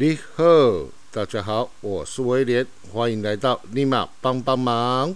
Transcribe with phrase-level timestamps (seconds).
[0.00, 0.44] 你好，
[1.10, 5.14] 大家好，我是威廉，欢迎来到立马帮帮忙。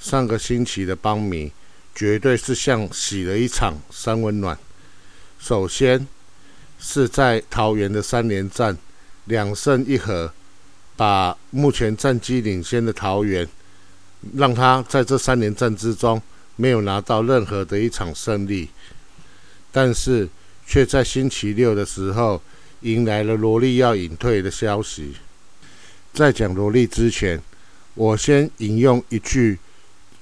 [0.00, 1.52] 上个星期的帮迷
[1.94, 4.58] 绝对是像洗了一场三温暖。
[5.38, 6.08] 首先
[6.80, 8.76] 是在桃园的三连战，
[9.26, 10.32] 两胜一和，
[10.96, 13.46] 把目前战绩领先的桃园，
[14.34, 16.20] 让他在这三连战之中
[16.56, 18.70] 没有拿到任何的一场胜利，
[19.70, 20.28] 但是
[20.66, 22.42] 却在星期六的时候。
[22.82, 25.14] 迎来了罗莉要隐退的消息。
[26.12, 27.40] 在讲罗莉之前，
[27.94, 29.58] 我先引用一句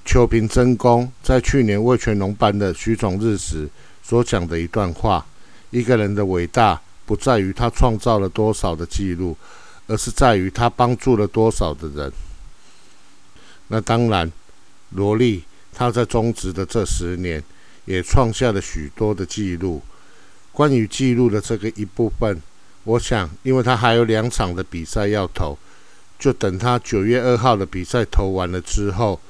[0.04, 3.68] 秋平真公在去年魏全龙办的徐总日时
[4.02, 5.26] 所讲的一段话：
[5.70, 9.36] 一个人的伟大不在于他创造了多少的记录，
[9.86, 12.12] 而是在于他帮助了多少的人。
[13.68, 14.30] 那当然，
[14.90, 17.42] 罗莉他在中职的这十年
[17.86, 19.80] 也创下了许多的记录。
[20.52, 22.42] 关于记录的这个一部分。
[22.84, 25.56] 我想，因为他还有两场的比赛要投，
[26.18, 29.20] 就等他九月二号的比赛投完了之后，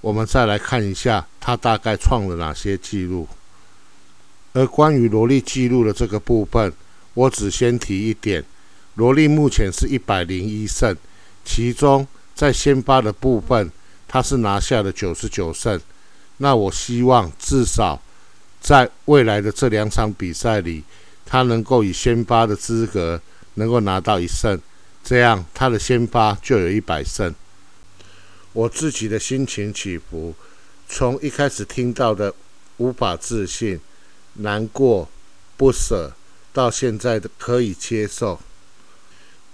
[0.00, 3.26] 我们再来看一下他大概创了哪些记录。
[4.52, 6.72] 而关于罗莉记录的这个部分，
[7.14, 8.44] 我只先提一点：
[8.94, 10.96] 罗莉目前是一百零一胜，
[11.44, 13.70] 其中在先发的部分，
[14.06, 15.80] 他是拿下了九十九胜。
[16.38, 18.00] 那我希望至少
[18.60, 20.84] 在未来的这两场比赛里。
[21.30, 23.22] 他能够以先发的资格
[23.54, 24.60] 能够拿到一胜，
[25.04, 27.32] 这样他的先发就有一百胜。
[28.52, 30.34] 我自己的心情起伏，
[30.88, 32.34] 从一开始听到的
[32.78, 33.78] 无法置信、
[34.34, 35.08] 难过、
[35.56, 36.12] 不舍，
[36.52, 38.40] 到现在的可以接受，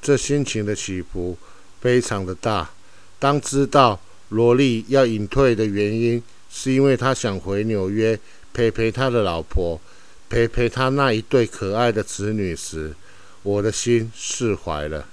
[0.01, 1.37] 这心情的起伏
[1.83, 2.71] 非常的大。
[3.19, 8.19] 当知道罗莉要隐退的原因，是因为他想回纽约
[8.55, 9.79] 陪陪他的老婆。
[10.29, 12.95] 陪陪他那一对可爱的子女时，
[13.43, 15.07] 我的心释怀了。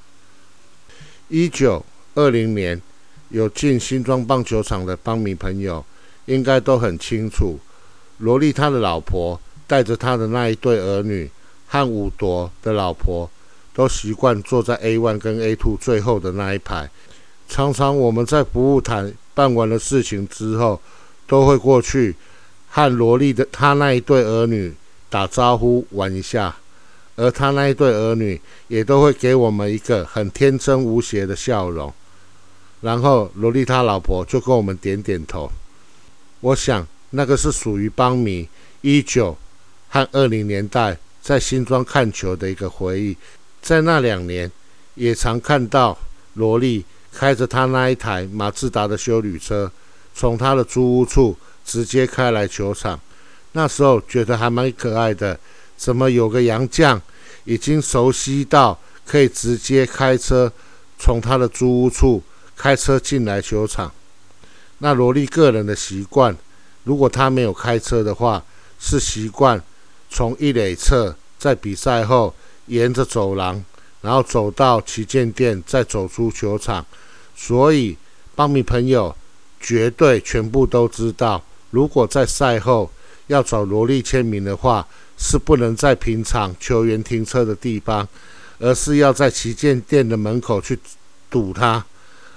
[1.27, 1.85] 一九
[2.15, 2.81] 二零年
[3.29, 5.85] 有进新庄棒球场的邦迷朋友，
[6.25, 7.59] 应该都很清楚，
[8.17, 11.29] 罗莉他的老婆带着他的那一对儿女
[11.67, 13.29] 和五夺的老婆，
[13.73, 16.89] 都习惯坐在 A one 跟 A two 最后的那一排。
[17.47, 20.81] 常常我们在服务台办完了事情之后，
[21.27, 22.15] 都会过去
[22.69, 24.73] 和罗莉的他那一对儿女。
[25.13, 26.55] 打招呼玩一下，
[27.15, 31.93] 而他那一对儿女也都会给我们一个很天真无邪的笑容，
[32.81, 35.51] 然后罗莉他老婆就跟我们点点头。
[36.39, 38.49] 我想那个是属于邦米
[38.81, 39.37] 一九
[39.89, 43.15] 和二零年代在新庄看球的一个回忆。
[43.61, 44.51] 在那两年，
[44.95, 45.95] 也常看到
[46.33, 49.71] 罗莉开着他那一台马自达的修旅车，
[50.15, 52.99] 从他的租屋处直接开来球场。
[53.55, 55.39] 那时候觉得还蛮可爱的，
[55.77, 56.99] 怎么有个洋将
[57.43, 60.51] 已经熟悉到可以直接开车
[60.97, 62.23] 从他的租屋处
[62.57, 63.91] 开车进来球场？
[64.79, 66.35] 那罗莉个人的习惯，
[66.83, 68.43] 如果他没有开车的话，
[68.79, 69.61] 是习惯
[70.09, 72.33] 从一垒侧在比赛后
[72.65, 73.63] 沿着走廊，
[74.01, 76.83] 然后走到旗舰店，再走出球场。
[77.35, 77.95] 所以
[78.33, 79.15] 邦迷朋友
[79.59, 82.89] 绝对全部都知道，如果在赛后。
[83.33, 88.07] 要找萝莉签名的话，是不能在平常球员停车的地方，
[88.59, 90.77] 而是要在旗舰店的门口去
[91.31, 91.83] 堵他。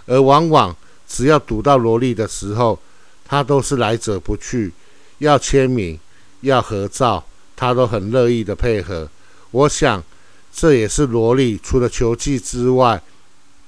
[0.07, 0.75] 而往往
[1.07, 2.79] 只要堵到萝莉的时候，
[3.27, 4.73] 他都是来者不拒，
[5.19, 5.99] 要签名、
[6.41, 7.23] 要合照，
[7.55, 9.07] 他都很乐意的配合。
[9.51, 10.03] 我想，
[10.51, 13.03] 这也是萝莉除了球技之外，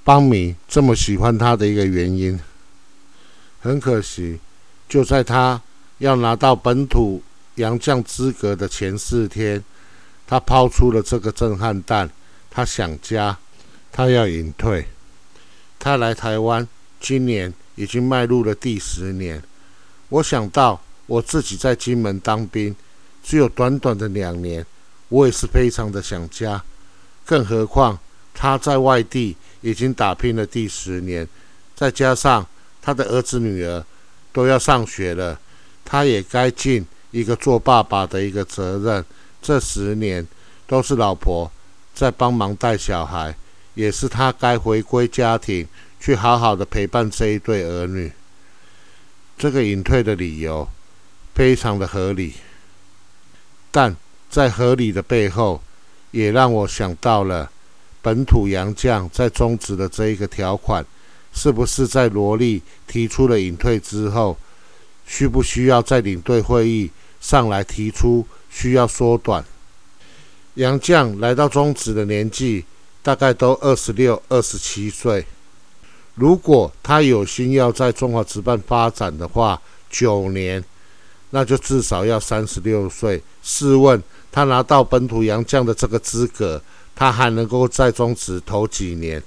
[0.03, 2.41] 邦迷这么喜欢他的一个原因。
[3.61, 4.38] 很可惜，
[4.88, 5.61] 就在他。
[5.98, 7.22] 要拿到本土
[7.56, 9.62] 洋将资格的前四天，
[10.26, 12.09] 他抛出了这个震撼弹。
[12.50, 13.38] 他想家，
[13.92, 14.87] 他要隐退。
[15.78, 16.67] 他来台湾，
[16.99, 19.43] 今年已经迈入了第十年。
[20.08, 22.75] 我想到我自己在金门当兵，
[23.23, 24.64] 只有短短的两年，
[25.08, 26.62] 我也是非常的想家。
[27.25, 27.99] 更何况
[28.32, 31.28] 他在外地已经打拼了第十年，
[31.76, 32.46] 再加上
[32.81, 33.84] 他的儿子女儿
[34.32, 35.38] 都要上学了。
[35.90, 39.02] 他也该尽一个做爸爸的一个责任。
[39.40, 40.26] 这十年
[40.67, 41.50] 都是老婆
[41.94, 43.35] 在帮忙带小孩，
[43.73, 45.67] 也是他该回归家庭，
[45.99, 48.12] 去好好的陪伴这一对儿女。
[49.38, 50.69] 这个隐退的理由
[51.35, 52.35] 非常的合理，
[53.70, 53.96] 但
[54.29, 55.62] 在合理的背后，
[56.11, 57.50] 也让我想到了
[58.02, 60.85] 本土洋将在终止的这一个条款，
[61.32, 64.37] 是不是在罗莉提出了隐退之后？
[65.08, 66.90] 需不需要在领队会议
[67.20, 69.44] 上来提出需要缩短？
[70.55, 72.64] 杨绛来到中职的年纪
[73.02, 75.25] 大概都二十六、二十七岁。
[76.14, 80.62] 如果他有心要在中华职棒发展的话，九年，
[81.31, 83.22] 那就至少要三十六岁。
[83.43, 86.61] 试问他拿到本土洋将的这个资格，
[86.94, 89.22] 他还能够在中职投几年？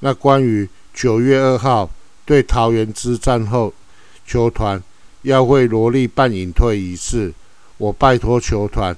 [0.00, 1.90] 那关于九月二号
[2.26, 3.72] 对桃园之战后，
[4.26, 4.82] 球团
[5.22, 7.32] 要为罗莉办隐退仪式，
[7.78, 8.96] 我拜托球团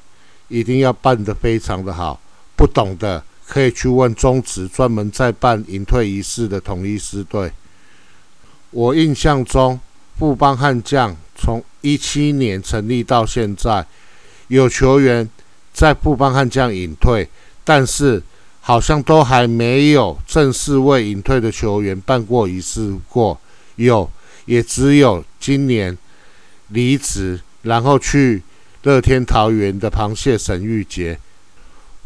[0.48, 2.20] 一定要办得非常的好。
[2.56, 3.22] 不懂的。
[3.50, 7.50] 可以去问中职专门在办隐退仪式的统一师队。
[8.70, 9.80] 我印象中，
[10.18, 13.86] 富邦悍将从一七年成立到现在，
[14.48, 15.26] 有球员
[15.72, 17.26] 在富邦悍将隐退，
[17.64, 18.22] 但是
[18.60, 23.40] 好像都还没有正式为隐退的球员办过仪式过。
[23.76, 24.10] 有，
[24.44, 25.96] 也只有今年
[26.68, 28.42] 离职，然后去
[28.82, 31.18] 乐天桃园的螃蟹神玉杰，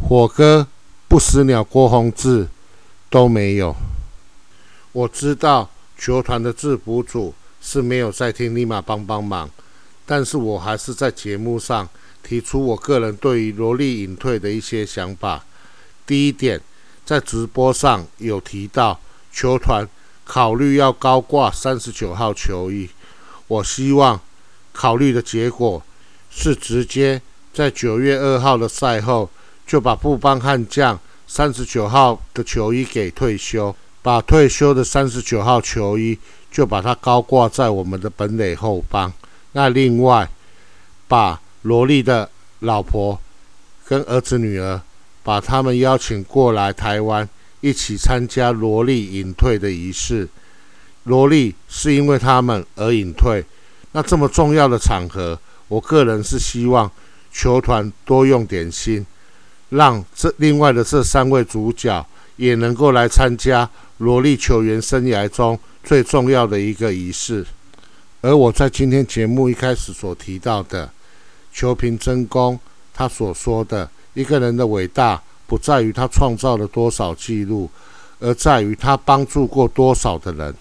[0.01, 0.67] 火哥。
[1.09, 2.49] 不死鸟郭宏志
[3.11, 3.77] 都没有。
[4.93, 5.69] 我知道
[5.99, 9.51] 球团的制服组是没有在听立马帮帮忙，
[10.07, 11.87] 但是我还是在节目上
[12.23, 15.45] 提出我个人对于罗莉隐退的一些想法。
[16.07, 16.59] 第一点，
[17.05, 18.99] 在直播上有提到
[19.31, 19.87] 球团
[20.25, 22.89] 考虑要高挂三十九号球衣，
[23.49, 24.19] 我希望
[24.73, 25.83] 考虑的结果
[26.31, 27.21] 是直接
[27.53, 29.31] 在九月二号的赛后。
[29.65, 36.19] 就把布邦悍将三十九号的球衣给退休，把退休的三十九号球衣
[36.51, 39.11] 就把它高挂在我们的本垒后方。
[39.53, 40.29] 那另外，
[41.09, 42.29] 把罗莉的
[42.59, 43.19] 老婆
[43.87, 44.83] 跟儿子女儿，
[45.23, 47.27] 把他们邀请过来台湾，
[47.61, 50.29] 一起参加罗莉隐退的仪式。
[51.05, 53.43] 罗莉是因为他们而隐退，
[53.93, 56.91] 那这么重要的场合，我个人是希望
[57.33, 59.07] 球团多用点心。
[59.69, 62.07] 让这另外的这三位主角
[62.37, 63.67] 也能够来参加
[63.97, 67.47] 罗莉球员生涯中最重要的一个仪式。
[68.21, 70.91] 而我在今天节目一开始所提到的
[71.53, 72.61] 球评真功，
[72.93, 77.71] 他所说的一个人的伟大，不在于他创造了多少记录，
[78.21, 80.55] 而在于他帮助过多少的人。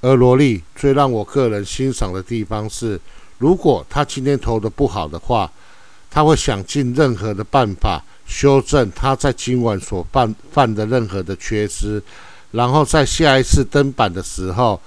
[0.00, 3.00] 而罗莉最让我个人欣赏的地方是，
[3.38, 5.50] 如果他今天投的不好的话。
[6.10, 12.02] 他会想尽任何的办法修正他在今晚所犯犯的任何的缺失，
[12.50, 14.80] 然后在下一次登板的时候，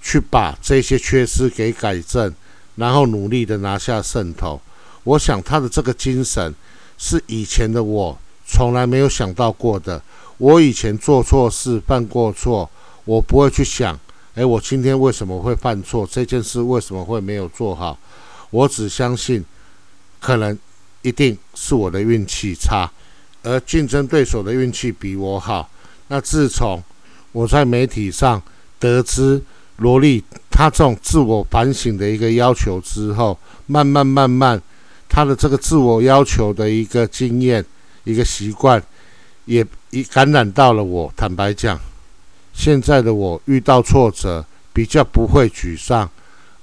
[0.00, 2.34] 去把这些缺失给改正，
[2.76, 4.58] 然后努力的拿下胜投。
[5.04, 6.54] 我想他的这个精神
[6.96, 10.02] 是以前的我从来没有想到过的。
[10.38, 12.68] 我以前做错事、犯过错，
[13.04, 14.00] 我不会去想，
[14.34, 16.06] 诶，我今天为什么会犯错？
[16.10, 17.98] 这件事为什么会没有做好？
[18.50, 19.44] 我只相信。
[20.22, 20.56] 可能
[21.02, 22.88] 一定是我的运气差，
[23.42, 25.68] 而竞争对手的运气比我好。
[26.06, 26.80] 那自从
[27.32, 28.40] 我在媒体上
[28.78, 29.42] 得知
[29.78, 33.36] 罗莉他这种自我反省的一个要求之后，
[33.66, 34.62] 慢慢慢慢，
[35.08, 37.64] 他的这个自我要求的一个经验、
[38.04, 38.80] 一个习惯，
[39.46, 41.12] 也也感染到了我。
[41.16, 41.76] 坦白讲，
[42.52, 46.08] 现在的我遇到挫折比较不会沮丧，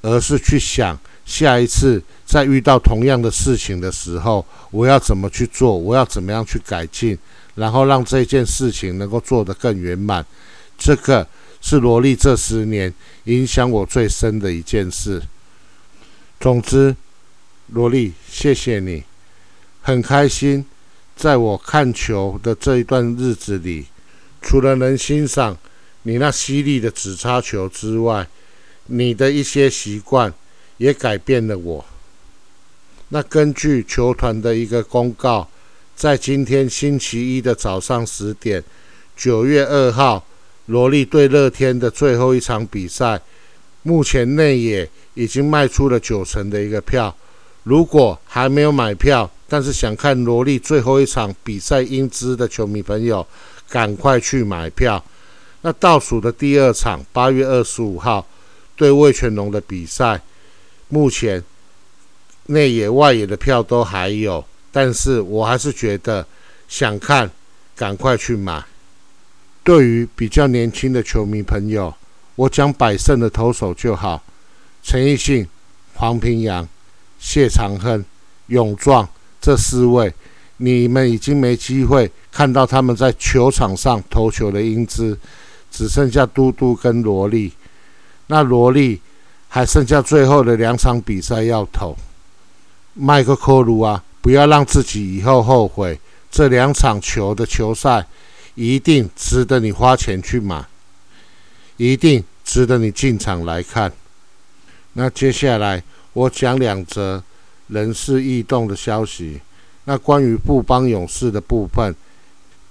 [0.02, 1.00] 而是去想。
[1.26, 5.78] 下一次再遇到同样的事情的时候，我要怎么去做？
[5.78, 7.16] 我要怎么样去改进？
[7.54, 10.26] 然后让这件事情能够做得更圆满。
[10.76, 11.28] 这个
[11.62, 12.92] 是罗莉这十年
[13.26, 15.22] 影响我最深的一件事。
[16.40, 16.96] 总之，
[17.68, 19.04] 罗莉，谢谢你，
[19.82, 20.66] 很开心，
[21.16, 23.86] 在我看球的这一段日子里，
[24.42, 25.56] 除了能欣赏
[26.04, 28.28] 你那犀利的直插球之外，
[28.86, 30.34] 你的一些习惯。
[30.80, 31.86] 也改变了我。
[33.10, 35.46] 那根据球团的一个公告，
[35.94, 38.64] 在今天星期一的早上十点，
[39.14, 40.26] 九月二号，
[40.68, 43.20] 罗莉对乐天的最后一场比赛，
[43.84, 47.14] 目前内野已经卖出了九成的一个票。
[47.64, 53.28] 如果还没有买票，但是想看罗莉最后一场比赛英姿的球迷朋友，
[53.68, 55.04] 赶快去买票。
[55.62, 58.26] 那倒数的第二场，八月二十五号
[58.76, 60.22] 对魏全龙的比赛。
[60.88, 61.44] 目前
[62.48, 66.26] 内野外野的票都还有，但是我还是觉得
[66.68, 67.30] 想看，
[67.76, 68.64] 赶快去买。
[69.64, 71.94] 对于比较年轻的球迷朋友，
[72.36, 74.24] 我讲百胜的投手就好，
[74.82, 75.48] 陈奕迅、
[75.94, 76.68] 黄平阳、
[77.20, 78.04] 谢长亨、
[78.48, 79.08] 永壮
[79.40, 80.12] 这四位，
[80.58, 85.16] 你们已经没机会看到他们在球场上投球的英姿，
[85.72, 87.54] 只剩下嘟嘟跟萝莉。
[88.28, 89.02] 那萝莉。
[89.52, 91.98] 还剩下最后的两场比赛要投，
[92.94, 96.00] 麦克科鲁啊，不要让自己以后后悔。
[96.30, 98.06] 这两场球的球赛
[98.54, 100.64] 一定值得你花钱去买，
[101.78, 103.92] 一定值得你进场来看。
[104.94, 105.84] 那接下来
[106.14, 107.24] 我讲两则
[107.70, 109.42] 人事异动的消息。
[109.86, 111.96] 那关于布邦勇士的部分，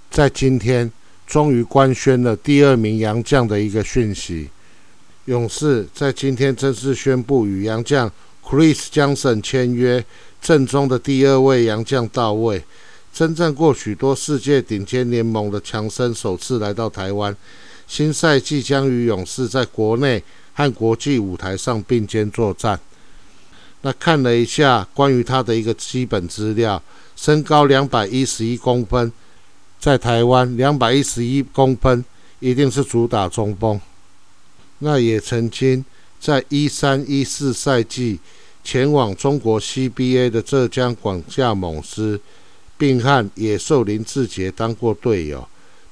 [0.09, 0.89] 在今天
[1.29, 4.49] 终于官宣了第二名洋将的一个讯息。
[5.25, 8.11] 勇士在今天正式宣布与洋将
[8.43, 10.03] Chris Johnson 签约，
[10.41, 12.63] 正中的第二位洋将到位。
[13.13, 17.35] 征战过许多世界顶尖联盟的强森首次来到台湾，
[17.87, 22.79] 新赛季将与勇士在国内和国际舞台上并肩作战。
[23.81, 26.81] 那看了一下关于他的一个基本资料，
[27.15, 29.11] 身高两百一十一公分，
[29.79, 32.03] 在台湾两百一十一公分
[32.39, 33.79] 一定是主打中锋。
[34.79, 35.83] 那也曾经
[36.19, 38.19] 在一三一四赛季
[38.63, 42.19] 前往中国 CBA 的浙江广厦猛狮，
[42.77, 45.47] 并和野兽林志杰当过队友。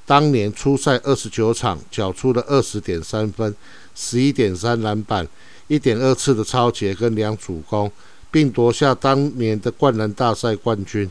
[0.05, 3.53] 当年初赛二十九场，缴出了二十点三分、
[3.93, 5.27] 十一点三篮板、
[5.67, 7.91] 一点二次的超节跟两主攻，
[8.31, 11.09] 并夺下当年的灌篮大赛冠军。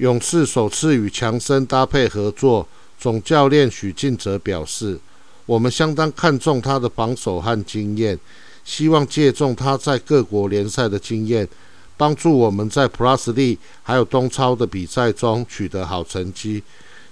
[0.00, 2.66] 勇士首次与强森搭配合作，
[2.98, 4.98] 总教练许晋哲表示。
[5.44, 8.18] 我们相当看重他的防守和经验，
[8.64, 11.46] 希望借重他在各国联赛的经验，
[11.98, 16.62] 帮助我们在 Plus 力还有东超的比赛中取得好成绩。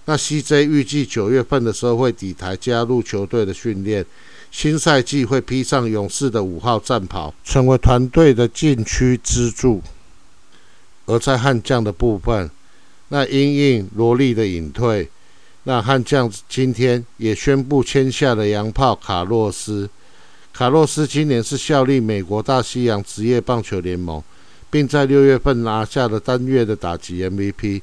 [0.07, 4.03] 那 CJ 预计九月份的时候会抵台加入球队的训练，
[4.51, 9.83] 新赛季会披上勇士的五号战袍，成为团队的禁区支柱。
[11.05, 12.51] 而在悍将的部分，
[13.09, 15.09] 那因应罗莉的隐退。
[15.65, 19.89] 那悍将今天也宣布签下了洋炮卡洛斯。
[20.53, 24.23] 卡洛斯今年是效力美国大西洋职业棒球联盟，
[24.71, 27.83] 并在六月份拿下了单月的打击 MVP。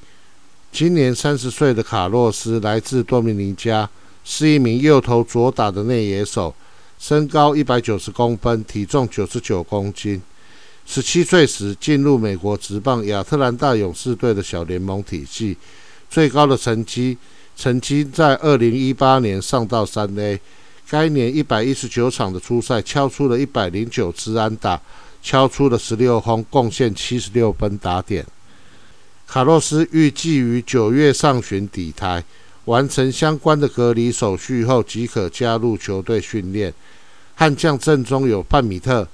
[0.72, 3.90] 今年三十岁的卡洛斯来自多米尼加，
[4.24, 6.54] 是一名右投左打的内野手，
[7.00, 10.22] 身高一百九十公分，体重九十九公斤。
[10.86, 15.58] 十七岁时进入美国职棒亚特兰大勇士队的小联盟体系，
[16.10, 17.18] 最高的成绩。
[17.58, 20.38] 曾经在二零一八年上到三 A，
[20.90, 24.82] 该年一百一十九场的初赛，敲出了一百零九支安打，
[25.24, 28.26] 敲出了十六轰，贡献七十六分打点。
[29.26, 32.22] 卡洛斯预计于九月上旬抵台，
[32.66, 36.74] 完成相关的隔离手续后，即可加入球队训练。
[37.36, 39.08] 悍将阵中有范米特、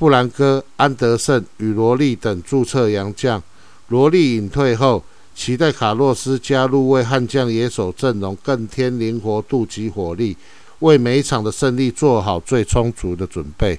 [0.00, 3.42] 布兰哥、安德森与罗利等注册洋将。
[3.88, 5.04] 罗利隐退后。
[5.32, 10.36] 期待卡洛斯加入，为悍将野手阵容更添灵活度及火力，
[10.80, 13.78] 为每一场的胜利做好最充足的准备。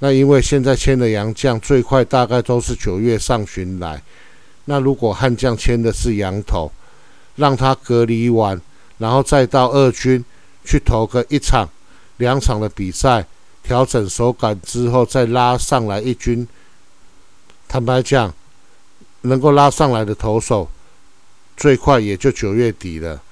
[0.00, 4.02] 那因为现在签的洋将最快大概都是九月上旬来，
[4.64, 6.72] 那如果悍将签的是羊头，
[7.36, 8.60] 让他隔离完，
[8.98, 10.24] 然后再到二军
[10.64, 11.68] 去投个一场、
[12.16, 13.24] 两场的比赛，
[13.64, 16.46] 调整手感之后再拉上来一军，
[17.66, 18.32] 坦白讲。
[19.26, 20.68] 能够拉上来的投手，
[21.56, 23.22] 最快也就九月底了。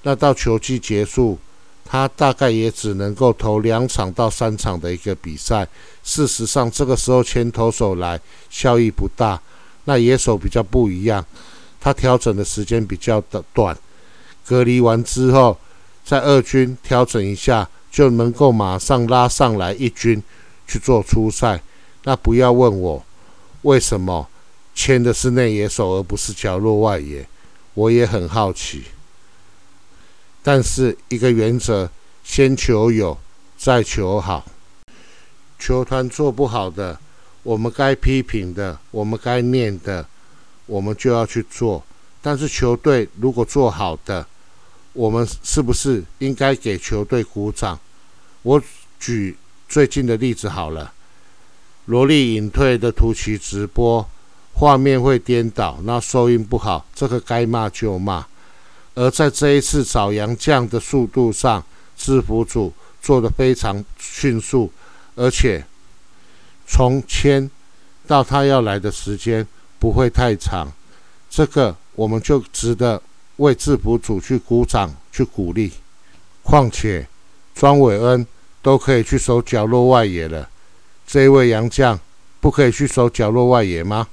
[0.00, 1.38] 那到球季结束，
[1.84, 5.68] 他大概也只能够投两场到三场的一个比赛。
[6.02, 9.38] 事实上，这个时候牵投手来效益不大。
[9.84, 11.22] 那野手比较不一样，
[11.78, 13.76] 他调整的时间比较的短，
[14.46, 15.58] 隔离完之后，
[16.06, 20.20] 在二军调整一下，就能够马上拉上来一军
[20.66, 21.62] 去做初赛。
[22.02, 23.06] 那不要问我
[23.62, 24.28] 为什么。
[24.76, 27.24] 签的是内野手，而不是角落外野，
[27.74, 28.82] 我也很好奇。
[30.42, 31.88] 但是一个原则：
[32.24, 33.16] 先求有，
[33.56, 34.44] 再求好。
[35.60, 36.98] 球团做不好的，
[37.44, 40.04] 我们该批评的，我们该念的，
[40.66, 41.84] 我们就要去做。
[42.20, 44.26] 但是球队如果做好的，
[44.94, 47.78] 我们是不是应该给球队鼓掌？
[48.42, 48.62] 我
[48.98, 49.36] 举
[49.68, 50.92] 最近的例子好了，
[51.84, 54.08] 罗莉隐退的图奇直播。
[54.56, 58.24] 画面会颠倒，那收音不好，这个该骂就骂。
[58.94, 61.64] 而在这一次找洋将的速度上，
[61.96, 62.72] 制服组
[63.02, 64.70] 做得非常迅速，
[65.16, 65.66] 而且
[66.68, 67.50] 从签
[68.06, 69.44] 到他要来的时间
[69.80, 70.72] 不会太长，
[71.28, 73.02] 这个我们就值得
[73.36, 75.72] 为制服组去鼓掌、去鼓励。
[76.42, 77.06] 况且
[77.54, 78.26] 庄伟恩
[78.60, 80.48] 都可以去守角落外野了，
[81.06, 81.98] 这一位洋将
[82.40, 84.06] 不可以去守角落外野吗？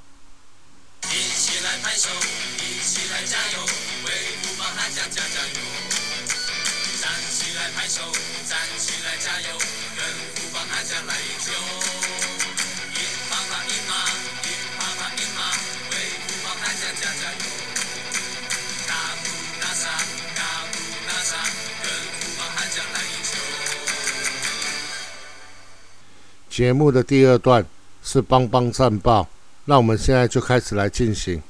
[26.52, 27.64] 节目的第二段
[28.02, 29.26] 是邦邦战报，
[29.64, 31.42] 那我们现在就开始来进行。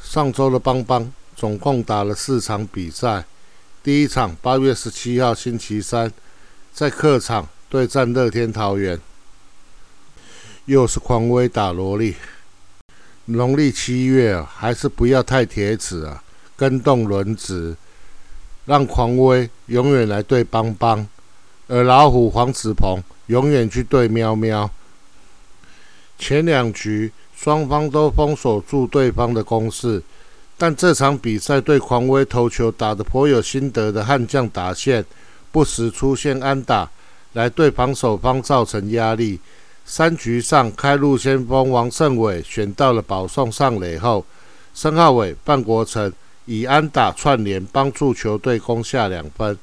[0.00, 3.24] 上周的邦邦总共打了四场比赛，
[3.82, 6.12] 第一场八月十七号星期三，
[6.72, 8.96] 在客场对战乐天桃园，
[10.66, 12.14] 又是狂威打萝莉。
[13.24, 16.22] 农历七月啊，还是不要太铁齿啊，
[16.56, 17.76] 跟动轮子，
[18.66, 21.08] 让狂威永远来对邦邦，
[21.70, 24.68] 而老虎黄子鹏永远去对喵喵。
[26.18, 30.02] 前两局双方都封锁住对方的攻势，
[30.58, 35.04] 但这场比赛对狂威投球打得颇有心得的悍将打线，
[35.52, 36.90] 不时出现安打，
[37.34, 39.38] 来对防守方造成压力。
[39.86, 44.26] 三局上，开路先锋王胜伟选到了保送上垒后，
[44.74, 46.12] 申浩伟、范国成
[46.46, 49.56] 以安打串联，帮助球队攻下两分。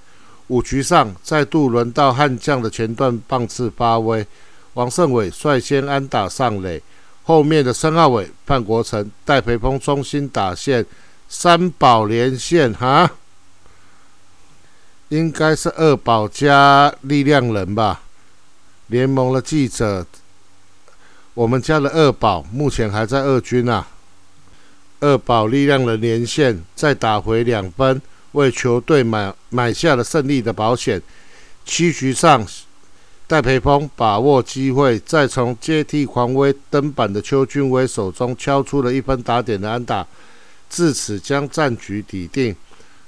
[0.48, 4.26] 五局上，再度轮到悍将的前段棒次发威，
[4.74, 6.82] 王胜伟率先安打上垒，
[7.24, 10.86] 后面的申浩伟、范国成、戴培峰中心打线
[11.28, 13.12] 三保连线，哈，
[15.10, 18.02] 应该是二保加力量人吧。
[18.88, 20.06] 联盟的记者，
[21.34, 23.86] 我们家的二宝目前还在二军啊。
[25.02, 28.02] 二宝力量人连线再打回两分，
[28.34, 31.02] 为球队买买下了胜利的保险。
[31.66, 32.46] 七局上，
[33.28, 40.08] 戴培峰把握机会，再从接替狂威登板的邱俊威手中敲出了一分打点的安打，
[40.70, 42.56] 至此将战局抵定。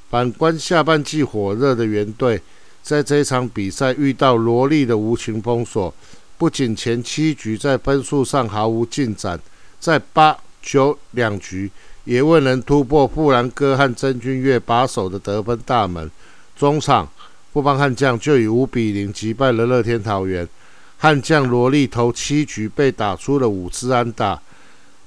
[0.10, 2.42] 反观下半季火热的原队。
[2.82, 5.94] 在这场比赛遇到罗莉的无情封锁，
[6.38, 9.40] 不仅前七局在分数上毫无进展，
[9.80, 11.70] 在八九两局
[12.10, 16.10] 也未能突破富兰哥和曾君岳把守的得分大门。
[16.58, 17.08] 中场，
[17.54, 20.50] 富邦悍将就以五比零击败了乐天桃园。
[20.98, 24.42] 悍将罗莉投七局被打出了五次安打，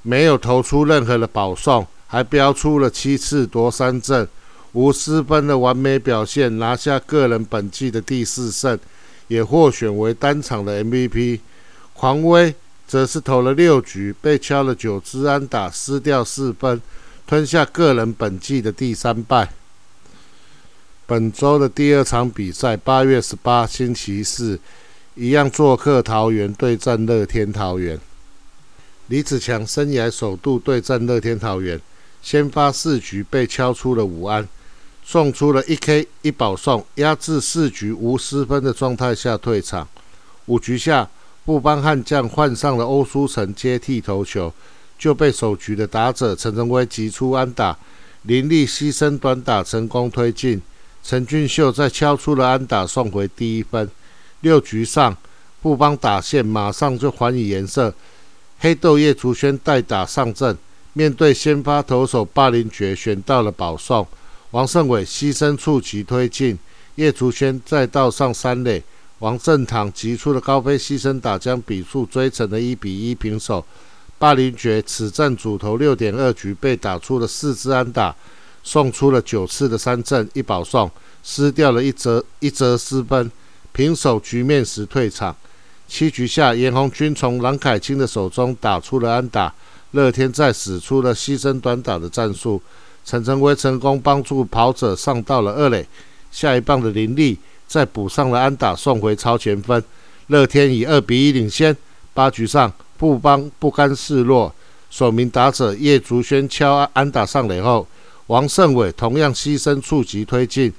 [0.03, 4.29] 没有投出任何的保送，还标出了七次夺三振。
[4.71, 8.79] 无失分的完美表现，拿下个人本季的第四胜，
[9.27, 11.41] 也获选为单场的 MVP。
[11.95, 12.55] 狂威
[12.87, 16.81] 则是投了六局，被敲了九支安打，失掉四分，
[17.27, 19.53] 吞下个人本季的第三败。
[21.07, 24.59] 本周的第二场比赛，八月十八星期四，
[25.15, 27.99] 一样做客桃园对战乐天桃园。
[29.09, 31.81] 李子强生涯首度对战乐天桃园，
[32.23, 34.49] 先发四局被敲出了五安。
[35.05, 39.87] 送出了一 K 一保送，压制四局无失分的状态下退场。
[40.47, 41.11] 五局下，
[41.45, 44.53] 布邦悍将换上了欧书成接替投球，
[44.99, 47.77] 就被首局的打者陈成威击出安打，
[48.23, 50.63] 林立牺牲短打成功推进。
[51.03, 53.91] 陈俊秀再敲出了安打送回第一分。
[54.41, 55.17] 六局上，
[55.61, 57.93] 布邦打线马上就还以颜色，
[58.61, 60.57] 黑豆叶竹轩代打上阵，
[60.93, 64.07] 面对先发投手霸凌爵选到了保送。
[64.53, 66.57] 王胜伟牺牲触及推进，
[66.95, 68.81] 叶竹轩再倒上三垒，
[69.23, 73.65] 王正堂击出了高飞牺牲打，将比数追成了一比一平手。
[74.19, 78.13] 霸凌爵此战主投六点二局，被打出了四支安打，
[78.65, 80.91] 送出了九次的三振一保送，
[81.23, 83.31] 失掉了一则一则失分，
[83.71, 85.37] 平手局面时退场。
[85.87, 89.55] 七局下，严红军从郎凯清的手中打出了安打，
[89.93, 92.61] 乐天再使出了牺牲短打的战术。
[93.05, 95.87] 陈晨威成功帮助跑者上到了二垒，
[96.33, 97.39] 下一棒的林立
[97.73, 99.83] 再补上了安打，送回超前分。
[100.27, 101.75] 乐天以二比一领先。
[102.13, 104.55] 八局上，布邦不甘示弱，
[104.91, 107.89] 首名打者叶竹轩敲安打上垒后，
[108.27, 110.71] 王胜伟同样牺牲触及推进，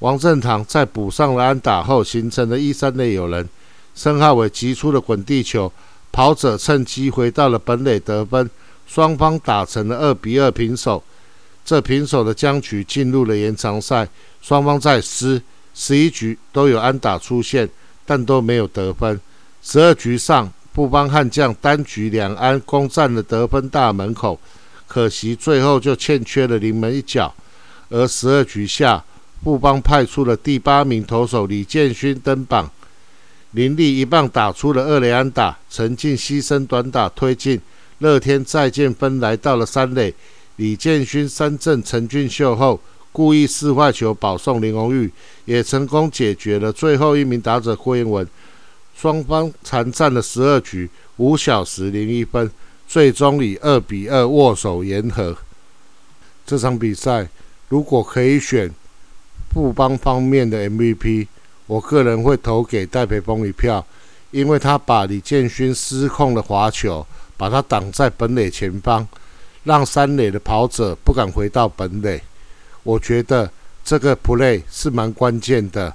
[0.00, 3.48] 王正堂再补上了安打后，形成了一三垒有人。
[3.94, 5.72] 申浩伟击出了滚地球，
[6.12, 8.50] 跑者趁机回到了本垒得分，
[8.86, 11.02] 双方打成了二比二平手。
[11.64, 14.06] 这平手的僵局进入了延长赛，
[14.42, 15.40] 双方在十、
[15.78, 17.68] 十一局都有安打出现，
[18.06, 19.20] 但都没有得分。
[19.62, 24.40] 十二局上，布邦悍将单局两安攻占了得分大门口，
[24.88, 27.34] 可惜最后就欠缺了临门一脚。
[27.90, 29.04] 而十二局下，
[29.44, 32.70] 布邦派出了第八名投手李建勋登板，
[33.50, 37.60] 林立一棒打出了二垒安打，陈进牺牲短打推进，
[37.98, 40.14] 乐天再见分来到了三垒。
[40.56, 42.80] 李建勋三振陈俊秀后，
[43.16, 45.10] 故意四坏球保送林红玉，
[45.46, 48.28] 也成功解决了最后一名打者郭彦文。
[48.94, 52.50] 双方残战了十二局，五小时零一分，
[52.86, 55.34] 最终以二比二握手言和。
[56.44, 57.26] 这场比赛
[57.70, 58.70] 如果可以选
[59.50, 61.26] 富邦方面的 MVP，
[61.66, 63.82] 我个人会投给戴培峰一票，
[64.30, 67.06] 因为他把李建勋失控的滑球，
[67.38, 69.08] 把他挡在本垒前方，
[69.64, 72.20] 让三垒的跑者不敢回到本垒。
[72.86, 73.50] 我觉得
[73.84, 75.92] 这个 play 是蛮关键的。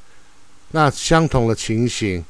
[0.72, 2.24] 那相同的情形，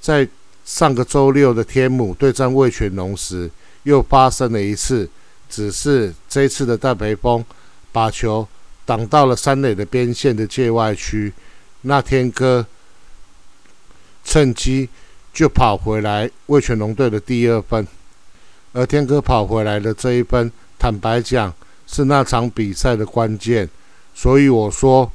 [0.00, 0.28] 在
[0.66, 3.50] 上个周六的天母对战味全龙时，
[3.84, 5.08] 又发生了一次，
[5.48, 7.42] 只是这次的戴培峰
[7.90, 8.46] 把球
[8.84, 11.32] 挡到了三垒的边线的界外区，
[11.82, 12.66] 那天哥
[14.22, 14.90] 趁机
[15.32, 17.86] 就跑回来味全龙队的第二分，
[18.74, 21.54] 而天哥跑回来的这一分，坦白讲
[21.86, 23.68] 是那场比赛的关键，
[24.16, 25.12] 所以我说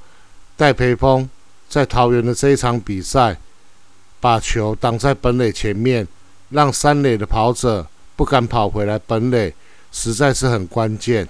[0.55, 1.29] 戴培峰
[1.67, 3.37] 在桃园的这一场比赛。
[4.21, 6.07] 把球挡在本垒前面，
[6.51, 9.51] 让三垒的跑者不敢跑回来本垒，
[9.91, 11.27] 实在是很关键。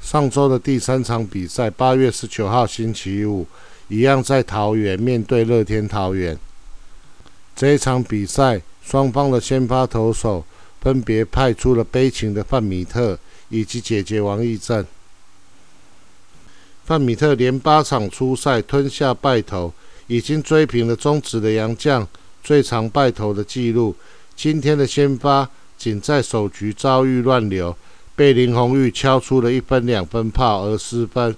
[0.00, 3.46] 上周的第三场比赛，八月十九号星期五，
[3.86, 6.36] 一样在桃园面对乐天桃园。
[7.54, 10.44] 这一场比赛，双方的先发投手
[10.80, 13.16] 分别派出了悲情的范米特
[13.50, 14.84] 以及姐姐王义正。
[16.90, 19.72] 范米特连八场出赛吞下败投。
[20.08, 22.04] 已经追平了中职的杨将
[22.42, 23.94] 最长败投的纪录。
[24.34, 25.48] 今天的先发
[25.78, 27.76] 仅在首局遭遇乱流，
[28.16, 31.32] 被林红玉敲出了一分两分炮而失分。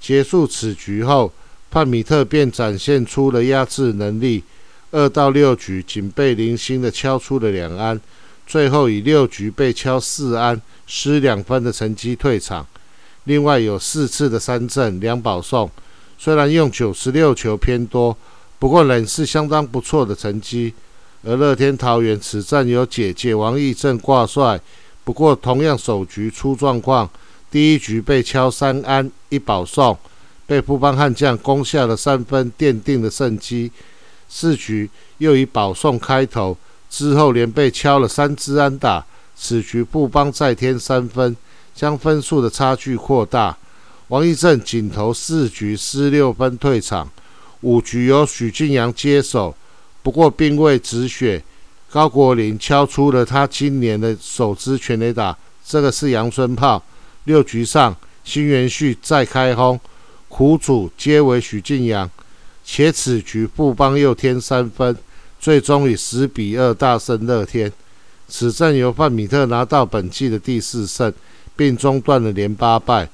[0.00, 1.32] 结束此局后，
[1.70, 4.42] 范米特便展现出了压制能力。
[4.90, 8.00] 二到六局仅被零星的敲出了两安，
[8.48, 12.66] 最后以六局被敲四安失两分的成绩退场。
[13.28, 15.70] 另外有四次的三振两保送。
[16.16, 18.16] 虽然用九十六球偏多，
[18.58, 20.72] 不过仍是相当不错的成绩。
[21.22, 24.58] 而乐天桃园此战有姐姐王义正挂帅，
[25.04, 27.08] 不过同样首局出状况，
[27.50, 29.98] 第一局被敲三安一保送，
[30.46, 33.70] 被富邦悍将攻下了三分，奠定了胜机。
[34.26, 34.88] 四局
[35.18, 36.56] 又以保送开头，
[36.88, 39.04] 之后连被敲了三支安打，
[39.36, 41.36] 此局富邦再添三分，
[41.78, 43.56] 将分数的差距扩大。
[44.08, 47.08] 王义正仅投四局失六分退场，
[47.60, 49.54] 五局由许晋阳接手，
[50.02, 51.40] 不过并未止血。
[51.88, 56.82] 高国林敲出了他今年的首支全垒打，这个是阳春炮。
[57.24, 59.78] 六局上，新元旭再开轰，
[60.28, 62.10] 苦主皆为许晋阳，
[62.64, 64.96] 且此局富邦又添三分，
[65.38, 67.72] 最终以十比二大胜乐天。
[68.26, 71.12] 此战由范米特拿到本季的第四胜，
[71.58, 73.08] 并中断了连八败。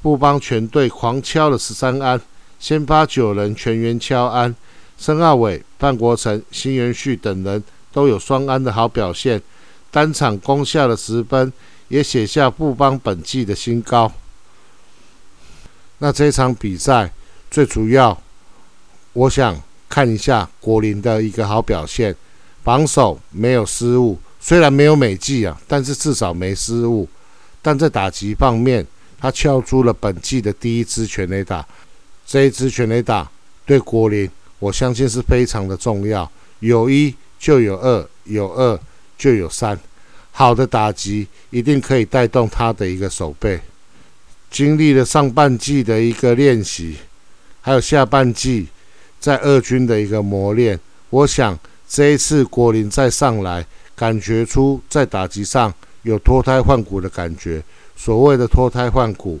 [0.00, 2.18] 布邦全队狂敲了十三安，
[2.58, 4.56] 先发九人全员敲安，
[4.96, 9.42] 申奥伟、范国成、新元旭等人都有双安的好表现，
[9.90, 11.52] 单场攻下了十分，
[11.88, 14.10] 也写下布邦本季的新高。
[15.98, 17.12] 那这场比赛
[17.50, 18.18] 最主要，
[19.12, 22.16] 我想看一下国林的一个好表现，
[22.64, 27.06] 防守没有失误，虽然没有美记啊，但是至少没失误，
[27.60, 28.86] 但在打击方面。
[29.22, 31.62] 他敲出了本季的第一支全垒打，
[32.26, 33.30] 这一支全垒打
[33.66, 34.26] 对国林，
[34.58, 36.32] 我相信是非常的重要。
[36.60, 38.80] 有一就有二，有二
[39.18, 39.78] 就有三，
[40.32, 43.60] 好的打击一定可以带动他的一个手背。
[44.50, 46.96] 经历了上半季的一个练习，
[47.60, 48.68] 还有下半季
[49.20, 57.62] 在二军的一个磨练，我想这一次国林再上来，感觉出在打击上有脱胎换骨的感觉。
[57.96, 59.38] 所谓的脱胎换骨，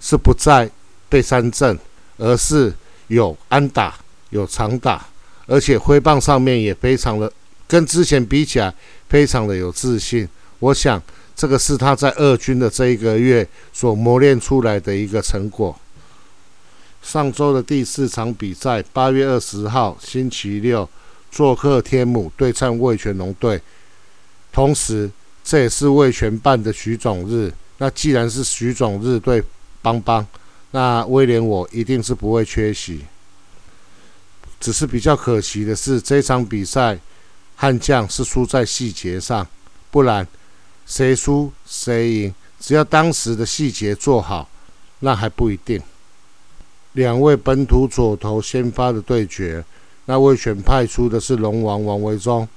[0.00, 0.70] 是不再
[1.08, 1.76] 被三振，
[2.18, 2.72] 而是
[3.08, 3.94] 有安打、
[4.30, 5.04] 有长打，
[5.46, 7.32] 而且挥棒上面也非常的
[7.66, 8.72] 跟之前比起来，
[9.08, 10.28] 非常的有自信。
[10.60, 11.02] 我想
[11.34, 15.76] 这个是他在二军的这一个月所磨练出来的一个成果。
[17.02, 20.88] 上周的第四场比赛，八月二十号星期六，
[21.30, 23.60] 做客天母对战味全龙队，
[24.52, 25.10] 同时
[25.46, 27.52] 这也是魏全办的许种日。
[27.78, 29.40] 那既然是徐总日对
[29.80, 30.26] 邦邦，
[30.72, 33.02] 那威廉我一定是不会缺席。
[34.58, 36.98] 只是比较可惜的是，这场比赛
[37.54, 39.46] 悍将是输在细节上，
[39.92, 40.26] 不然
[40.84, 44.48] 谁输谁赢，只要当时的细节做好，
[44.98, 45.80] 那还不一定。
[46.94, 49.64] 两位本土左投先发的对决，
[50.06, 52.48] 那魏选派出的是龙王王维忠，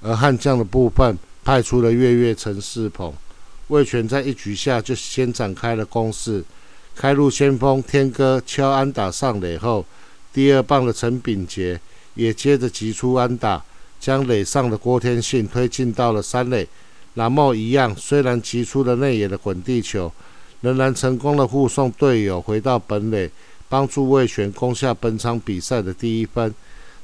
[0.00, 3.12] 而悍将的部分派出了月月陈世鹏。
[3.68, 6.44] 魏权在一局下就先展开了攻势，
[6.94, 9.84] 开路先锋天哥敲安打上垒后，
[10.32, 11.80] 第二棒的陈炳杰
[12.14, 13.62] 也接着击出安打，
[13.98, 16.68] 将垒上的郭天信推进到了三垒。
[17.14, 20.12] 蓝茂一样，虽然击出了内野的滚地球，
[20.60, 23.30] 仍然成功的护送队友回到本垒，
[23.68, 26.54] 帮助魏权攻下本场比赛的第一分。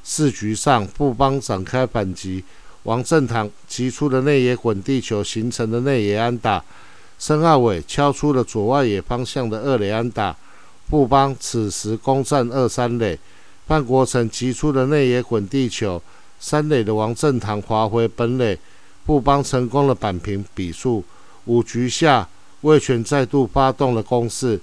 [0.03, 2.43] 四局上，布邦展开反击，
[2.89, 6.65] 王正堂击出的内野滚地球形成的内野安打，
[7.19, 10.35] 申奥伟敲出了左外野方向的二垒安打，
[10.89, 13.19] 布邦此时攻占二三垒，
[13.67, 16.01] 范国成击出的内野滚地球，
[16.39, 18.57] 三垒的王正堂滑回本垒，
[19.05, 21.03] 布邦成功了扳平比数。
[21.45, 22.27] 五局下，
[22.61, 24.59] 魏权再度发动了攻势，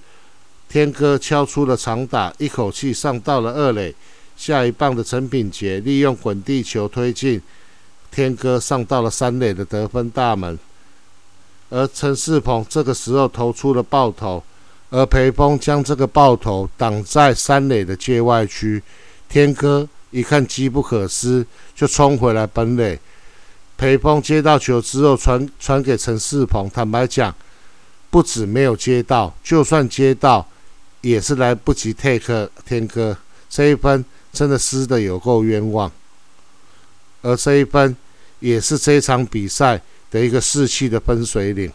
[0.67, 3.95] 天哥敲出了长打，一口气上到了二垒。
[4.35, 7.41] 下一棒的陈品杰利用滚地球推进，
[8.11, 10.57] 天哥上到了三垒的得分大门。
[11.69, 14.43] 而陈世鹏这个时候投出了爆头，
[14.89, 18.81] 而裴峰将这个爆头挡在三垒的界外区。
[19.27, 22.99] 天哥一看机不可失，就冲回来本垒。
[23.75, 27.35] 裴峰接到球之后传传给陈世鹏，坦白讲，
[28.09, 30.47] 不止没有接到，就算接到，
[31.01, 33.17] 也是来不及 take 天哥
[33.49, 34.03] 这一分。
[34.33, 35.91] 真的失的有够冤枉，
[37.21, 37.95] 而这一分
[38.39, 41.71] 也是这场比赛的一个士气的分水岭。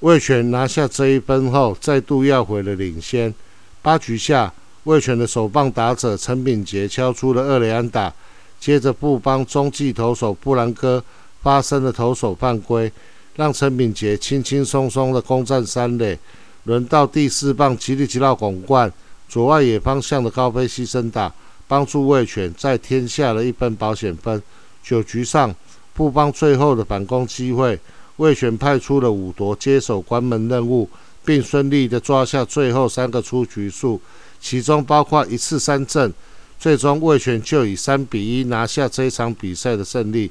[0.00, 3.34] 魏权拿下这一分后，再度要回了领先。
[3.82, 4.52] 八局下，
[4.84, 8.12] 魏权的首棒打者陈炳杰敲出了二垒安打，
[8.60, 11.02] 接着布邦中继投手布兰哥
[11.42, 12.92] 发生了投手犯规，
[13.36, 16.18] 让陈炳杰轻轻松松的攻占三垒。
[16.64, 18.92] 轮到第四棒吉利吉拉拱冠。
[19.28, 21.32] 左外野方向的高飞牺牲打，
[21.68, 24.42] 帮助魏权再添下了一分保险分。
[24.82, 25.54] 九局上，
[25.94, 27.78] 布邦最后的反攻机会，
[28.16, 30.88] 魏权派出了五夺接手关门任务，
[31.24, 34.00] 并顺利的抓下最后三个出局数，
[34.40, 36.12] 其中包括一次三振。
[36.58, 40.30] 最终，魏权就以三比一拿下这场比赛的胜利。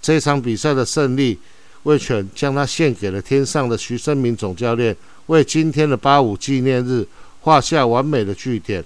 [0.00, 1.38] 这场比赛的胜利，
[1.82, 7.06] 魏权将它献给了天上的徐生明总教练，为今天的八五纪念日。
[7.42, 8.84] 画下完美的句点。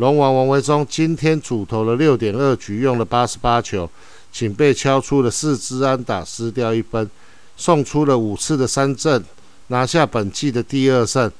[0.00, 3.86] 龙王王维忠今天主投了六点二局，用了八十八球，
[4.32, 7.10] 仅被敲出了四支安打，失掉一分，
[7.54, 9.22] 送出了五次的三振，
[9.66, 11.30] 拿下本季的第二胜。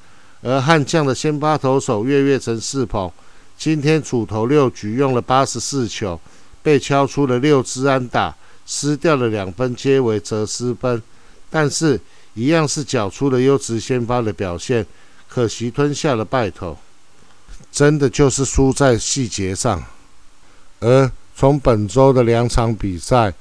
[0.42, 3.10] 而悍将的先发投手岳岳成四鹏，
[3.56, 6.20] 今天主投六局，用了八十四球，
[6.62, 11.02] 被敲出了六支安打，失掉了两分，皆为折失分。
[11.48, 11.98] 但是，
[12.34, 14.84] 一样是缴出了优质先发的表现。
[15.26, 16.76] 可惜吞下了败头，
[17.70, 19.82] 真的就是输在细节上。
[20.80, 23.32] 而从本周的两场比赛，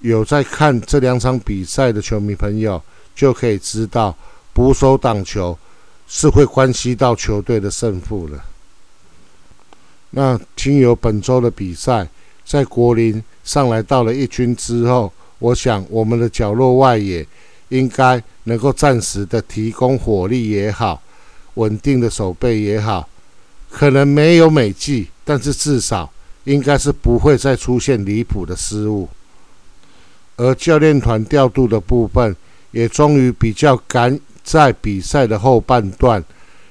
[0.00, 2.82] 有在看这两场比赛的球迷朋友
[3.14, 4.16] 就可以知道，
[4.52, 5.58] 捕手挡球
[6.08, 8.40] 是会关系到球队的胜负的。
[10.10, 12.08] 那听由本周的比赛，
[12.44, 17.26] 在国林上来到了一军之后，我想我们的角落外野
[17.68, 21.00] 应该能够暂时的提供火力也好。
[21.54, 23.08] 稳定的守备也好，
[23.70, 26.12] 可能没有美记，但是至少
[26.44, 29.08] 应该是不会再出现离谱的失误。
[30.36, 32.34] 而教练团调度的部分，
[32.72, 36.24] 也终于比较赶在比赛的后半段，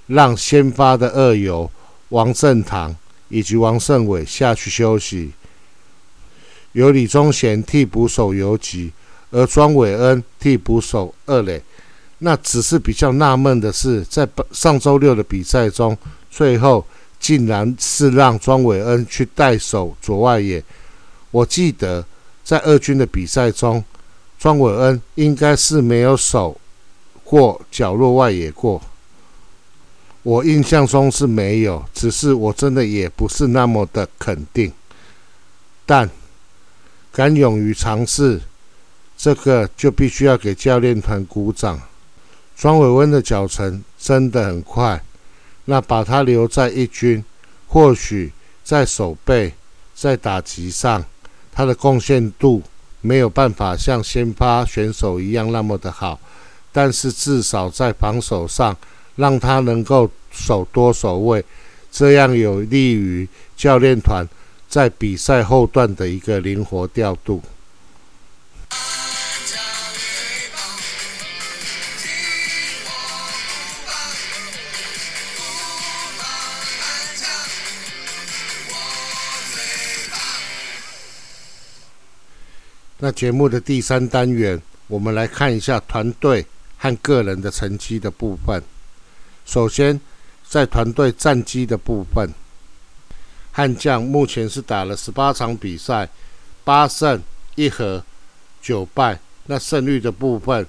[0.07, 1.69] 让先发的二游
[2.09, 2.95] 王正堂
[3.29, 5.31] 以及王胜伟下去休息，
[6.73, 8.91] 由李宗贤替补守游击，
[9.31, 11.61] 而庄伟恩替补守二垒。
[12.21, 15.97] 那只是比较纳闷的是，在上周六的比赛中，
[16.29, 16.85] 最后
[17.19, 20.63] 竟然是让庄伟恩去代守左外野。
[21.31, 22.05] 我记得
[22.43, 23.83] 在二军的比赛中，
[24.37, 26.59] 庄伟恩应该是没有守
[27.23, 28.81] 过角落外野过。
[30.23, 34.71] 我印象中是没有，只是我真的也不是那么的肯定。
[35.85, 36.09] 但
[37.11, 38.41] 敢勇于尝试，
[39.17, 41.81] 这个就必须要给教练团鼓掌。
[42.55, 45.01] 庄伟恩的脚程真的很快，
[45.69, 47.23] 那把他留在一军，
[47.67, 48.31] 或许
[48.63, 49.53] 在守备、
[49.93, 51.05] 在打击上，
[51.51, 52.63] 他的贡献度
[53.01, 56.19] 没有办法像先发选手一样那么的好，
[56.71, 58.75] 但是至少在防守上，
[59.15, 61.45] 让他能够守多守位，
[61.91, 64.27] 这样有利于教练团
[64.67, 67.43] 在比赛后段的一个灵活调度。
[83.01, 86.45] 那节目的第三单元，我们来看一下团队
[86.77, 88.61] 和个人的成绩的部分。
[89.45, 89.99] 首先，
[90.45, 92.29] 在团队战绩的部分，
[93.53, 96.09] 悍将目前是打了十八场比赛，
[96.65, 97.23] 八胜
[97.55, 98.03] 一和
[98.61, 99.19] 九败。
[99.45, 100.67] 那胜率的部分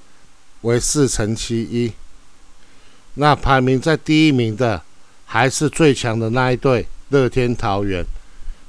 [0.62, 1.92] 为四成七一。
[3.14, 4.80] 那排名在第一名的
[5.26, 8.06] 还是最强的那一队乐天桃园。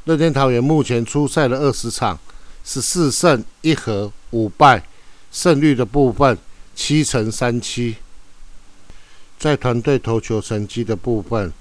[0.06, 2.19] 乐天桃园目前出赛了二十场，
[2.63, 4.84] 十四胜一和五败，
[5.32, 6.38] 胜率的部分
[6.76, 7.97] 七成三七。
[9.39, 11.52] 在团队投球成绩的部分，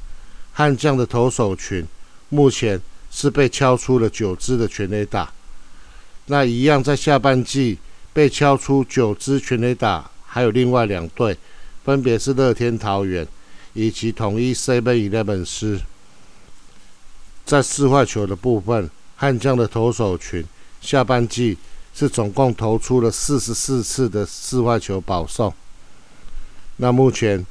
[0.52, 1.86] 悍将的投手群
[2.28, 5.32] 目前是被敲出了九支的全垒打。
[6.26, 7.78] 那一样在下半季
[8.12, 11.36] 被敲出九支全垒打，还有另外两队，
[11.82, 13.26] 分别是乐天桃园
[13.72, 15.80] 以及统一 Seven Eleven 师。
[17.44, 20.44] 在四坏球的部分，悍将的投手群
[20.80, 21.56] 下半季
[21.94, 25.52] 是总共投出了四十四次的四坏球保送。
[26.76, 27.44] 那目前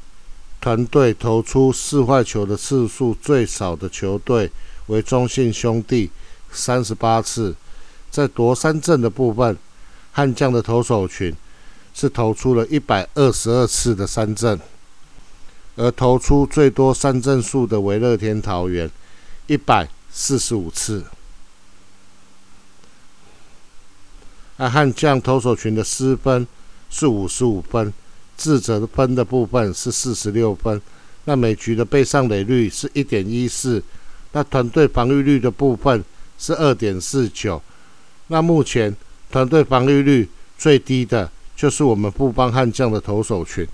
[0.60, 4.52] 团队投出四坏球的次数最少的球队
[4.88, 6.10] 为中信兄弟，
[6.52, 7.56] 三十八次。
[8.12, 9.56] 在夺三振的部分，
[10.12, 11.32] 悍将的投手群
[11.94, 14.60] 是投出了一百二十二次的三振，
[15.76, 18.90] 而投出最多三振数的为乐天桃园。
[19.46, 21.06] 一百四十五次。
[24.60, 26.46] 那悍将投手群的失分
[26.90, 27.94] 是五十五分，
[28.36, 30.82] 自责分的部分是四十六分。
[31.24, 33.82] 那每局的被上垒率是一点一四，
[34.34, 36.04] 那团队防御率的部分
[36.38, 37.62] 是二点四九。
[38.28, 38.94] 那目前
[39.32, 43.66] 团队防御率最低的就是我们布邦悍将的投手群，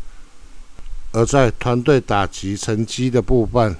[1.14, 3.76] 而在团队打击成绩的部分。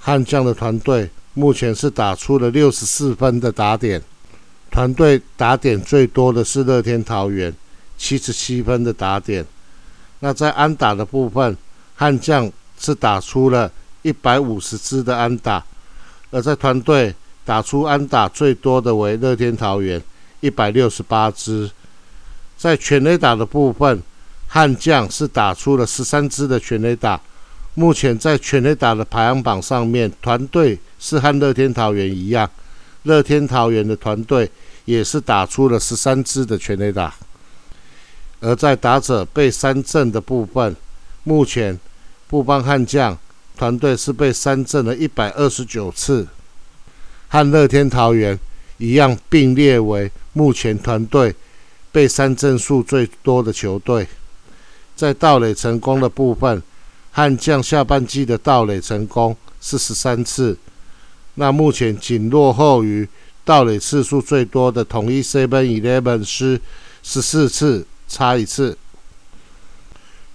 [0.00, 4.02] 悍将的团队目前是打出了六十四分的打点，
[4.74, 7.54] 团队打点最多的是乐天桃园，
[7.96, 9.46] 七十七分的打点。
[10.18, 11.56] 那在安打的部分，
[11.94, 13.70] 悍将是打出了
[14.02, 15.64] 一百五十支的安打，
[16.32, 20.02] 而在团队打出安打最多的为乐天桃园，
[20.40, 21.70] 一百六十八支。
[22.56, 24.02] 在全垒打的部分，
[24.48, 27.20] 悍将是打出了十三支的全垒打。
[27.74, 32.50] 目前在全垒打的排行榜上面，团队是和乐天桃园一样，
[33.04, 34.50] 乐天桃园的团队
[34.84, 37.14] 也是打出了十三支的全垒打。
[38.40, 40.76] 而在打者被三振的部分，
[41.22, 41.78] 目前
[42.26, 43.18] 布邦悍将
[43.56, 46.26] 团队是被三振了一百二十九次，
[47.28, 48.38] 和乐天桃园
[48.78, 51.34] 一样并列为目前团队
[51.90, 54.06] 被三振数最多的球队。
[54.96, 56.62] 在盗垒成功的部分。
[57.16, 60.58] 悍将下半季的盗垒成功是十三次，
[61.34, 63.08] 那目前仅落后于
[63.44, 66.60] 盗垒次数最多的统一 Seven Eleven 是
[67.02, 68.76] 十四次，差一次。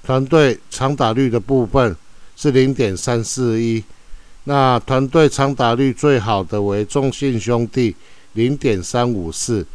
[0.04, 1.96] 团队长打率的部分
[2.36, 3.84] 是零点三四一，
[4.44, 7.96] 那团队长打率最好的为中信兄弟
[8.34, 9.66] 零点三五四，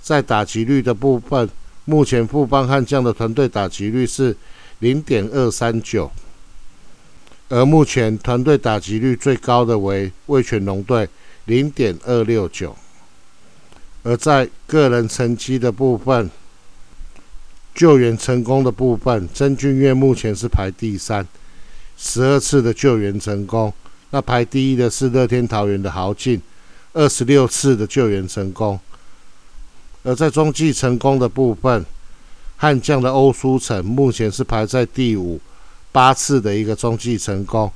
[0.00, 1.48] 在打击率的部分，
[1.86, 4.36] 目前富邦悍将的团队打击率是
[4.78, 6.10] 零点二三九。
[7.48, 11.06] 而目前团队打击率最高的为味全龙队，
[11.46, 12.76] 零点二六九。
[14.02, 16.30] 而在个人成绩的部分，
[17.74, 21.26] 救援成功的部分，曾俊岳目前是排第三，
[21.96, 23.72] 十二次的救援成功。
[24.10, 26.40] 那排第一的是乐天桃园的豪进，
[26.92, 28.78] 二十六次的救援成功。
[30.02, 31.84] 而在中继成功的部分，
[32.56, 35.40] 悍将的欧书成目前是排在第五。
[35.90, 37.70] 八次的一个中继成功，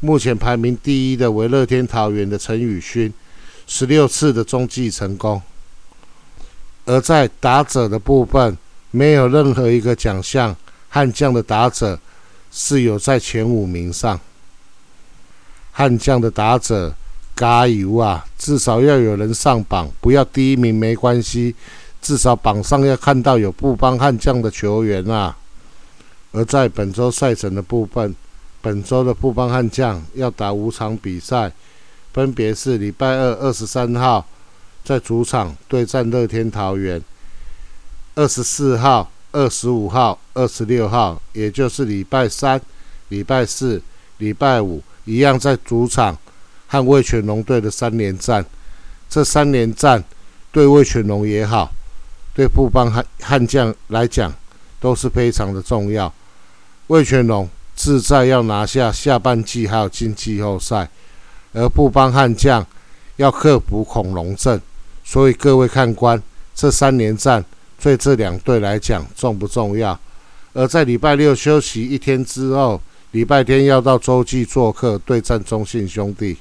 [0.00, 3.12] 目前排名第一的为乐天桃园的陈宇勋，
[3.66, 5.42] 十六次的中继成功。
[6.84, 8.56] 而在打者的部分，
[8.90, 10.56] 没有任何一个奖项
[10.88, 11.98] 悍将的打者
[12.50, 14.18] 是有在前五名上。
[15.72, 16.94] 悍将的打者
[17.36, 18.24] 加油啊！
[18.38, 21.54] 至少要有人上榜，不要第一名没关系，
[22.00, 25.36] 至少榜上要看到有不帮悍将的球员啊。
[26.32, 28.14] 而在本周赛程的部分，
[28.60, 31.52] 本周的布邦悍将要打五场比赛，
[32.12, 34.26] 分别是礼拜二二十三号
[34.84, 37.02] 在主场对战乐天桃园，
[38.14, 42.60] 二十四号、二十五号、二十六号，也就是礼拜三、
[43.08, 43.80] 礼拜四、
[44.18, 46.18] 礼拜五一样在主场
[46.66, 48.44] 和魏全龙队的三连战。
[49.08, 50.02] 这三连战
[50.50, 51.70] 对魏全龙也好，
[52.34, 54.34] 对布邦悍悍将来讲
[54.80, 56.12] 都是非常的重要。
[56.88, 57.48] 魏全龙
[57.78, 60.90] 自在要拿下下半季，还有进季后赛，
[61.52, 62.66] 而布邦悍将
[63.14, 64.60] 要克服恐龙阵，
[65.04, 66.20] 所以各位看官，
[66.56, 67.44] 这三连战
[67.80, 69.96] 对这两队来讲重不重要？
[70.54, 72.80] 而在礼拜六休息一天之后，
[73.12, 76.36] 礼拜天要到洲际做客对战中信兄弟。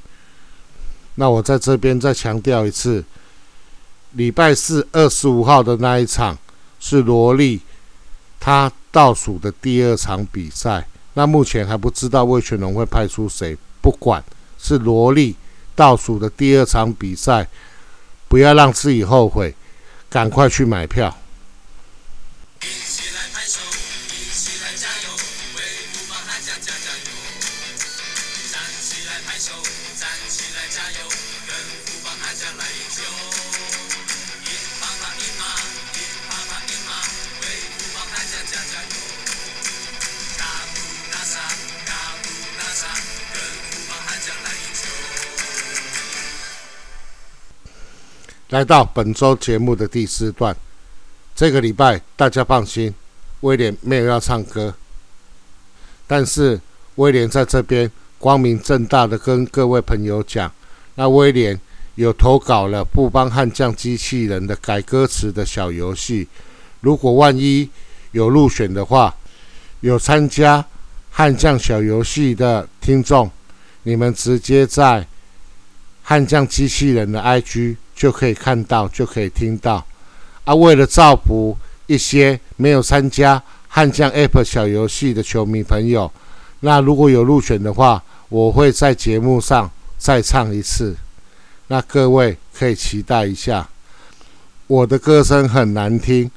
[1.13, 3.05] 那我在这边再强调一次，
[4.13, 6.35] 礼拜四二十五号的那一场
[6.79, 7.61] 是罗莉。
[8.39, 10.87] 他倒数的第二场比赛，
[11.17, 13.57] 那目前还不知道魏全龙会派出谁。
[13.81, 14.23] 不管
[14.59, 15.35] 是萝莉
[15.73, 17.47] 倒数的第二场比赛，
[18.27, 19.55] 不要让自己后悔，
[20.11, 21.17] 赶快去买票。
[48.57, 50.57] 来到本周节目的第四段，
[51.35, 52.91] 这个礼拜大家放心，
[53.41, 54.73] 威廉没有要唱歌，
[56.07, 56.59] 但是
[56.95, 60.51] 威廉在这边光明正大的跟各位朋友讲，
[60.95, 61.61] 那威廉
[61.93, 66.27] 有投稿了布邦悍将机器人的改歌词的小游戏，
[66.81, 67.69] 如果万一
[68.09, 69.15] 有入选的话，
[69.81, 70.65] 有参加
[71.11, 73.29] 悍将小游戏的听众，
[73.83, 75.05] 你们直接在
[76.01, 77.75] 悍将机器人的 IG。
[77.97, 79.83] 就可以看到，就可以听到。
[80.45, 86.09] 啊，为了造福一些没有参加悍将 App 小游戏的球迷朋友，
[86.59, 90.95] 那如果有入选的话，我会在节目上再唱一次。
[91.67, 93.67] 那各位可以期待一下。
[94.67, 96.29] 我的歌声很难听，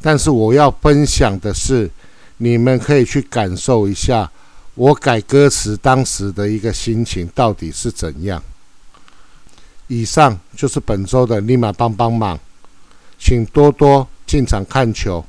[0.00, 1.90] 但是我要分享的是，
[2.36, 4.30] 你们可以去感受一下
[4.74, 8.42] 我改歌词当时的一个心情到底是怎样。
[9.88, 12.38] 以上就是本周的立马帮帮忙，
[13.18, 15.24] 请多多进场看球。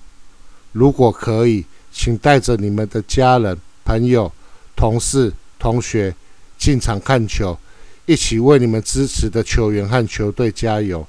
[0.72, 4.32] 如果可以，请带着你们的家人、朋友、
[4.76, 6.14] 同事、同学
[6.58, 7.58] 进场看球，
[8.06, 11.08] 一起为你们支持的球员和球队加油。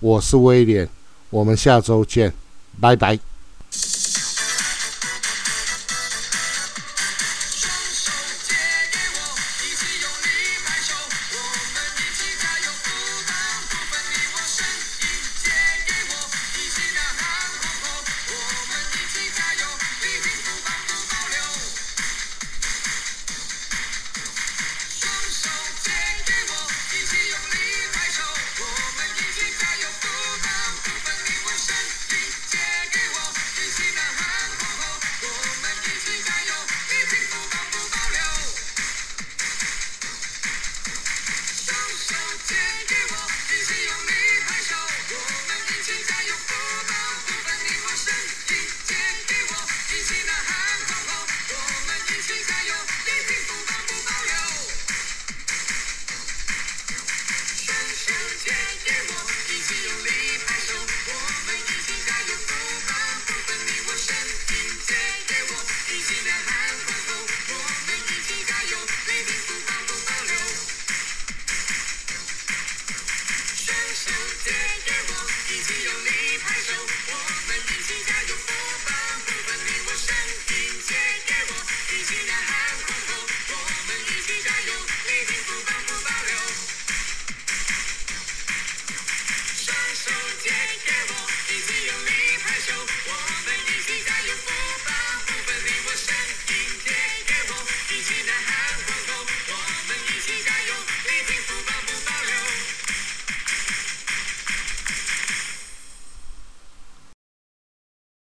[0.00, 0.88] 我是威廉，
[1.30, 2.32] 我们下周见，
[2.80, 3.18] 拜拜。